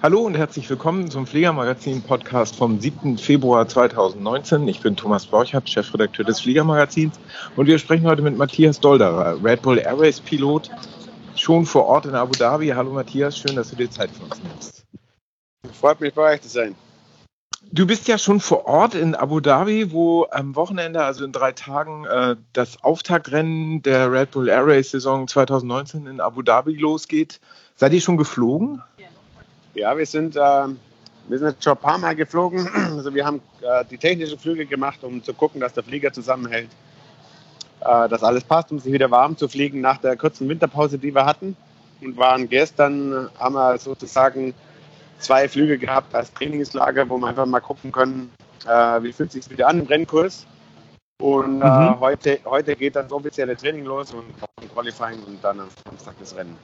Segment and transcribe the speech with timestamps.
[0.00, 3.18] Hallo und herzlich willkommen zum Fliegermagazin-Podcast vom 7.
[3.18, 4.68] Februar 2019.
[4.68, 7.18] Ich bin Thomas Borchardt, Chefredakteur des Fliegermagazins
[7.56, 10.70] und wir sprechen heute mit Matthias Dolderer, Red Bull Airways Pilot,
[11.34, 12.68] schon vor Ort in Abu Dhabi.
[12.68, 14.86] Hallo Matthias, schön, dass du dir Zeit für uns nimmst.
[15.72, 16.76] Freut mich, bei euch zu sein.
[17.72, 21.50] Du bist ja schon vor Ort in Abu Dhabi, wo am Wochenende, also in drei
[21.50, 27.40] Tagen, äh, das Auftaktrennen der Red Bull Airways Saison 2019 in Abu Dhabi losgeht.
[27.74, 28.80] Seid ihr schon geflogen?
[29.78, 32.68] Ja, wir sind, äh, wir sind jetzt schon ein paar Mal geflogen.
[32.98, 36.70] Also wir haben äh, die technischen Flüge gemacht, um zu gucken, dass der Flieger zusammenhält,
[37.80, 41.14] äh, dass alles passt, um sich wieder warm zu fliegen nach der kurzen Winterpause, die
[41.14, 41.56] wir hatten.
[42.00, 44.52] Und waren gestern, haben wir sozusagen
[45.20, 48.32] zwei Flüge gehabt als Trainingslager, wo wir einfach mal gucken können,
[48.66, 50.44] äh, wie fühlt sich wieder an im Rennkurs.
[51.20, 52.00] Und äh, mhm.
[52.00, 54.24] heute, heute geht das offizielle Training los und
[54.72, 56.56] Qualifying und dann am Samstag das Rennen.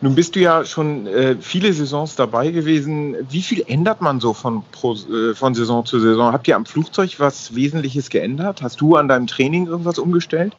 [0.00, 3.16] Nun bist du ja schon äh, viele Saisons dabei gewesen.
[3.30, 6.32] Wie viel ändert man so von, pro, äh, von Saison zu Saison?
[6.32, 8.62] Habt ihr am Flugzeug was Wesentliches geändert?
[8.62, 10.54] Hast du an deinem Training irgendwas umgestellt?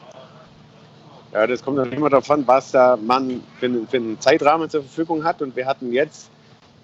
[1.34, 5.24] Ja, das kommt dann immer an, was äh, man für, für, einen Zeitrahmen zur Verfügung
[5.24, 5.42] hat.
[5.42, 6.30] Und wir hatten jetzt,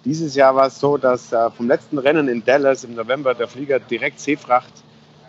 [0.04, 3.48] dieses Jahr war es so, dass äh, vom letzten Rennen in Dallas im November der
[3.48, 4.74] Flieger direkt Seefracht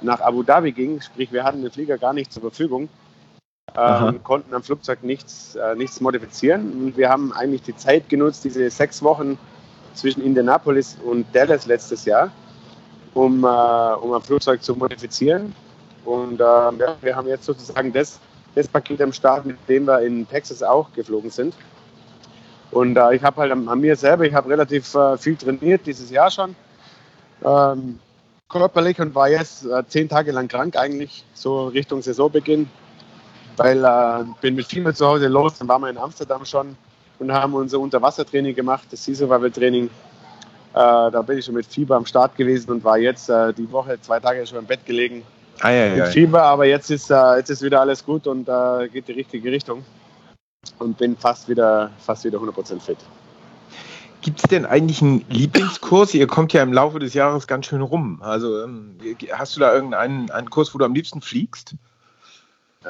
[0.01, 1.01] nach Abu Dhabi ging.
[1.01, 2.89] Sprich, wir hatten den Flieger gar nicht zur Verfügung
[3.77, 6.73] ähm, konnten am Flugzeug nichts, äh, nichts modifizieren.
[6.73, 9.39] Und wir haben eigentlich die Zeit genutzt, diese sechs Wochen
[9.95, 12.31] zwischen Indianapolis und Dallas letztes Jahr,
[13.15, 15.55] um, äh, um am Flugzeug zu modifizieren.
[16.05, 18.19] Und äh, ja, wir haben jetzt sozusagen das,
[18.55, 21.55] das Paket am Start, mit dem wir in Texas auch geflogen sind.
[22.71, 25.87] Und äh, ich habe halt an, an, mir selber, ich habe relativ äh, viel trainiert
[25.87, 26.57] dieses Jahr schon.
[27.45, 27.99] Ähm,
[28.49, 32.69] körperlich und war jetzt äh, zehn Tage lang krank eigentlich, so Richtung Saisonbeginn
[33.57, 36.77] weil äh, bin mit Fieber zu Hause los, dann waren wir in Amsterdam schon
[37.19, 39.87] und haben unser Unterwassertraining gemacht, das Sea Survival Training.
[39.87, 39.91] Äh,
[40.75, 44.01] da bin ich schon mit Fieber am Start gewesen und war jetzt äh, die Woche
[44.01, 45.23] zwei Tage schon im Bett gelegen
[45.61, 48.49] ah, ja, mit ja, Fieber, aber jetzt ist, äh, jetzt ist wieder alles gut und
[48.49, 49.85] äh, geht die richtige Richtung
[50.79, 52.99] und bin fast wieder, fast wieder 100% fit.
[54.23, 56.15] Gibt es denn eigentlich einen Lieblingskurs?
[56.15, 58.21] Ihr kommt ja im Laufe des Jahres ganz schön rum.
[58.23, 58.97] Also ähm,
[59.33, 61.75] hast du da irgendeinen einen Kurs, wo du am liebsten fliegst?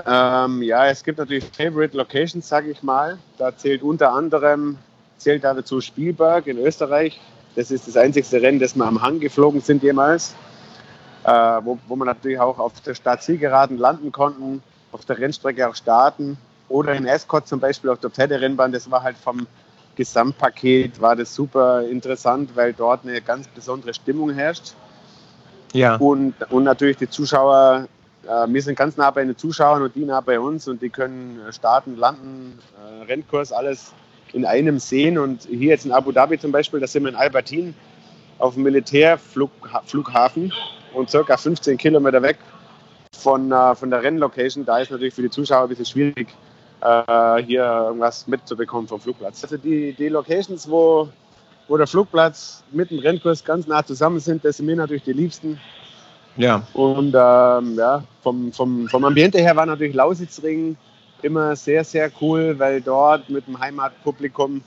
[0.07, 3.19] Ähm, ja, es gibt natürlich Favorite Locations, sage ich mal.
[3.39, 4.79] Da zählt unter anderem
[5.23, 7.21] zählt dazu Spielberg in Österreich.
[7.55, 10.35] Das ist das einzigste Rennen, das wir am Hang geflogen sind jemals,
[11.25, 15.75] äh, wo, wo wir natürlich auch auf der Startzielgeraden landen konnten, auf der Rennstrecke auch
[15.75, 16.39] starten
[16.69, 18.73] oder in Escort zum Beispiel auf der Pferderennbahn.
[18.73, 19.47] Das war halt vom
[19.95, 24.73] Gesamtpaket war das super interessant, weil dort eine ganz besondere Stimmung herrscht.
[25.75, 25.97] Ja.
[25.97, 27.89] Und, und natürlich die Zuschauer
[28.25, 31.41] wir sind ganz nah bei den Zuschauern und die nah bei uns und die können
[31.49, 33.93] äh, starten, landen, äh, Rennkurs, alles
[34.33, 35.19] in einem sehen.
[35.19, 37.75] Und hier jetzt in Abu Dhabi zum Beispiel, da sind wir in Albertin
[38.39, 40.53] auf dem Militärflughafen
[40.95, 42.39] und circa 15 Kilometer weg
[43.15, 44.65] von, äh, von der Rennlocation.
[44.65, 46.29] Da ist natürlich für die Zuschauer ein bisschen schwierig,
[46.81, 49.43] äh, hier irgendwas mitzubekommen vom Flugplatz.
[49.45, 51.09] Also die, die Locations, wo,
[51.69, 55.13] wo der Flugplatz mit dem Rennkurs ganz nah zusammen sind, das sind mir natürlich die
[55.13, 55.61] liebsten.
[56.37, 56.67] Ja.
[56.73, 60.77] Und ähm, ja, vom, vom, vom Ambiente her war natürlich Lausitzring
[61.23, 64.63] immer sehr, sehr cool, weil dort mit dem Heimatpublikum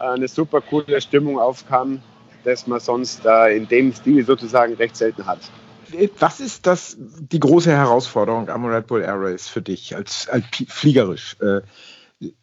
[0.00, 2.00] äh, eine super coole Stimmung aufkam,
[2.44, 5.38] dass man sonst äh, in dem Stil sozusagen recht selten hat.
[6.18, 10.44] Was ist das die große Herausforderung am Red Bull Air Race für dich als, als
[10.68, 11.36] fliegerisch?
[11.40, 11.60] Äh,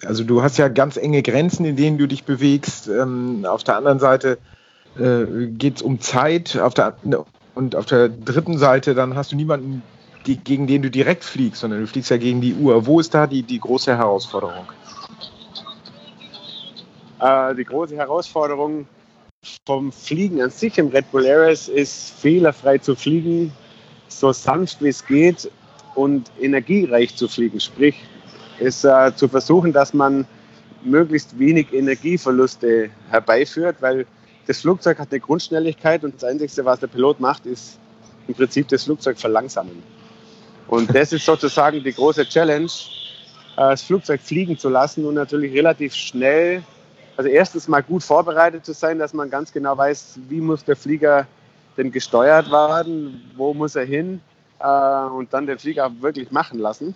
[0.06, 2.88] also du hast ja ganz enge Grenzen, in denen du dich bewegst.
[2.88, 4.38] Ähm, auf der anderen Seite
[4.98, 6.96] äh, geht es um Zeit, auf der,
[7.56, 9.84] und auf der dritten Seite, dann hast du niemanden,
[10.26, 12.86] die, gegen den du direkt fliegst, sondern du fliegst ja gegen die Uhr.
[12.86, 14.66] Wo ist da die, die große Herausforderung?
[17.20, 18.88] Äh, die große Herausforderung
[19.66, 23.52] vom Fliegen an sich im Red Bull Ares ist fehlerfrei zu fliegen,
[24.08, 25.50] so sanft wie es geht
[25.96, 27.60] und energiereich zu fliegen.
[27.60, 27.96] Sprich,
[28.60, 30.26] ist äh, zu versuchen, dass man
[30.84, 34.06] möglichst wenig Energieverluste herbeiführt, weil
[34.52, 37.80] das Flugzeug hat eine Grundschnelligkeit und das Einzige, was der Pilot macht, ist
[38.28, 39.82] im Prinzip das Flugzeug verlangsamen.
[40.68, 42.66] Und das ist sozusagen die große Challenge,
[43.56, 46.64] äh, das Flugzeug fliegen zu lassen und natürlich relativ schnell,
[47.16, 50.76] also erstens mal gut vorbereitet zu sein, dass man ganz genau weiß, wie muss der
[50.76, 51.28] Flieger
[51.78, 54.20] denn gesteuert werden, wo muss er hin
[54.60, 56.94] äh, und dann den Flieger wirklich machen lassen.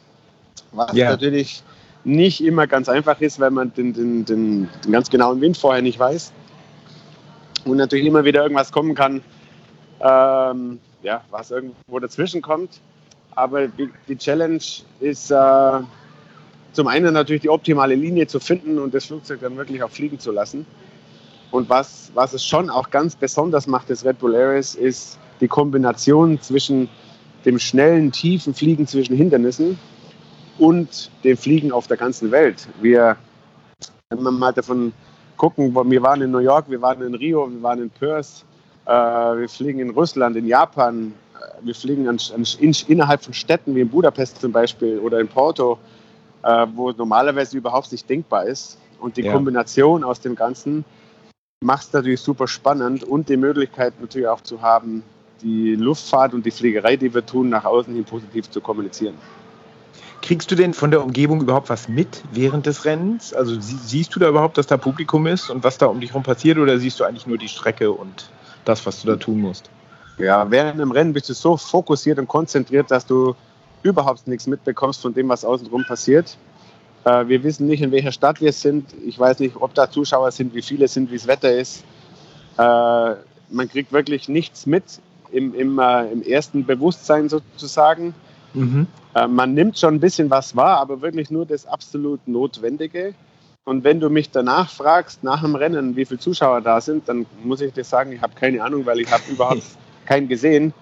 [0.74, 1.12] Was yeah.
[1.12, 1.64] natürlich
[2.04, 5.82] nicht immer ganz einfach ist, weil man den, den, den, den ganz genauen Wind vorher
[5.82, 6.34] nicht weiß
[7.66, 9.22] und natürlich immer wieder irgendwas kommen kann,
[10.00, 12.80] ähm, ja, was irgendwo dazwischen kommt.
[13.36, 14.62] Aber die, die Challenge
[15.00, 15.80] ist äh,
[16.72, 20.20] zum einen natürlich die optimale Linie zu finden und das Flugzeug dann wirklich auch fliegen
[20.20, 20.66] zu lassen.
[21.52, 25.48] Und was, was es schon auch ganz besonders macht, das Red Bull Ares, ist die
[25.48, 26.90] Kombination zwischen
[27.46, 29.78] dem schnellen, tiefen Fliegen zwischen Hindernissen
[30.58, 32.68] und dem Fliegen auf der ganzen Welt.
[32.82, 33.18] Wir,
[34.10, 34.94] wenn wir mal davon
[35.38, 38.46] gucken, wir waren in New York, wir waren in Rio, wir waren in Perth,
[38.86, 43.34] äh, wir fliegen in Russland, in Japan, äh, wir fliegen an, an, in, innerhalb von
[43.34, 45.78] Städten wie in Budapest zum Beispiel oder in Porto,
[46.44, 48.78] äh, wo normalerweise überhaupt nicht denkbar ist.
[49.00, 49.34] Und die ja.
[49.34, 50.86] Kombination aus dem Ganzen
[51.62, 55.04] macht es natürlich super spannend und die Möglichkeit natürlich auch zu haben,
[55.42, 59.16] die Luftfahrt und die Fliegerei, die wir tun, nach außen hin positiv zu kommunizieren.
[60.22, 63.34] Kriegst du denn von der Umgebung überhaupt was mit während des Rennens?
[63.34, 66.24] Also siehst du da überhaupt, dass da Publikum ist und was da um dich herum
[66.24, 68.30] passiert oder siehst du eigentlich nur die Strecke und
[68.66, 69.70] das, was du da tun musst?
[70.18, 73.36] Ja, während dem Rennen bist du so fokussiert und konzentriert, dass du
[73.84, 76.38] überhaupt nichts mitbekommst von dem, was außenrum passiert.
[77.04, 78.94] Äh, wir wissen nicht, in welcher Stadt wir sind.
[79.06, 81.84] Ich weiß nicht, ob da Zuschauer sind, wie viele sind, wie das Wetter ist.
[82.58, 83.16] Äh,
[83.50, 84.84] man kriegt wirklich nichts mit
[85.32, 88.16] im, im, äh, im ersten Bewusstsein sozusagen.
[88.56, 88.88] Mhm.
[89.14, 93.14] Äh, man nimmt schon ein bisschen was wahr, aber wirklich nur das absolut Notwendige.
[93.64, 97.26] Und wenn du mich danach fragst, nach dem Rennen, wie viele Zuschauer da sind, dann
[97.44, 99.64] muss ich dir sagen, ich habe keine Ahnung, weil ich habe überhaupt
[100.06, 100.74] keinen gesehen,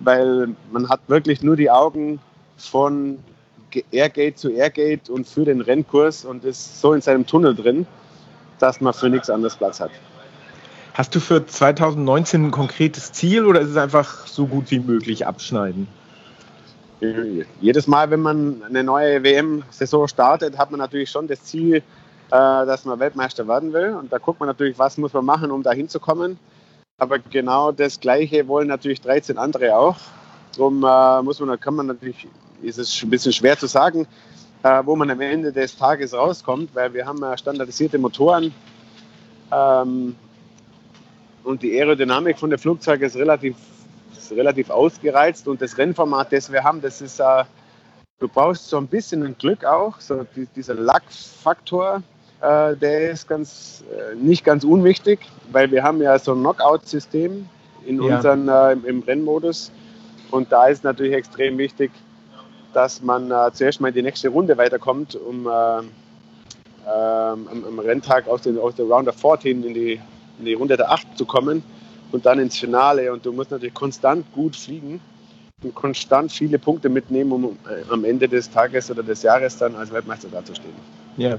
[0.00, 2.20] weil man hat wirklich nur die Augen
[2.56, 3.18] von
[3.90, 7.86] Airgate zu Airgate und für den Rennkurs und ist so in seinem Tunnel drin,
[8.60, 9.90] dass man für nichts anderes Platz hat.
[10.94, 15.26] Hast du für 2019 ein konkretes Ziel oder ist es einfach so gut wie möglich
[15.26, 15.86] abschneiden?
[17.00, 21.82] Jedes Mal, wenn man eine neue WM-Saison startet, hat man natürlich schon das Ziel, äh,
[22.30, 23.94] dass man Weltmeister werden will.
[23.94, 26.38] Und da guckt man natürlich, was muss man machen, um da hinzukommen.
[26.98, 29.96] Aber genau das Gleiche wollen natürlich 13 andere auch.
[30.56, 32.26] Darum äh, muss man, kann man natürlich,
[32.62, 34.08] ist es ein bisschen schwer zu sagen,
[34.64, 38.52] äh, wo man am Ende des Tages rauskommt, weil wir haben standardisierte Motoren.
[39.52, 40.16] Ähm,
[41.44, 43.54] und die Aerodynamik von der Flugzeuge ist relativ
[44.32, 47.44] relativ ausgereizt und das Rennformat, das wir haben, das ist, äh,
[48.18, 52.02] du brauchst so ein bisschen ein Glück auch, so die, dieser Lackfaktor,
[52.40, 55.20] äh, der ist ganz, äh, nicht ganz unwichtig,
[55.52, 57.48] weil wir haben ja so ein Knockout-System
[57.86, 58.16] in ja.
[58.16, 59.72] unseren, äh, im Rennmodus
[60.30, 61.90] und da ist natürlich extrem wichtig,
[62.72, 67.78] dass man äh, zuerst mal in die nächste Runde weiterkommt, um äh, ähm, am, am,
[67.78, 70.00] Renntag aus, den, aus der Round of 14 in die,
[70.38, 71.62] in die Runde der 8 zu kommen
[72.12, 73.12] und dann ins Finale.
[73.12, 75.00] Und du musst natürlich konstant gut fliegen
[75.62, 79.74] und konstant viele Punkte mitnehmen, um äh, am Ende des Tages oder des Jahres dann
[79.76, 80.74] als Weltmeister dazustehen.
[81.16, 81.38] Ja.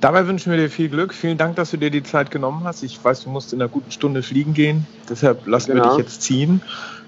[0.00, 1.14] Dabei wünschen wir dir viel Glück.
[1.14, 2.82] Vielen Dank, dass du dir die Zeit genommen hast.
[2.82, 4.86] Ich weiß, du musst in einer guten Stunde fliegen gehen.
[5.08, 5.84] Deshalb lassen genau.
[5.84, 6.60] wir dich jetzt ziehen.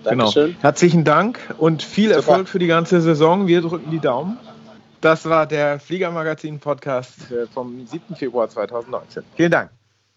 [0.02, 0.46] Dankeschön.
[0.46, 0.62] Genau.
[0.62, 2.16] Herzlichen Dank und viel Super.
[2.16, 3.46] Erfolg für die ganze Saison.
[3.46, 4.38] Wir drücken die Daumen.
[5.00, 8.16] Das war der Fliegermagazin-Podcast äh, vom 7.
[8.16, 9.24] Februar 2019.
[9.36, 9.70] Vielen Dank.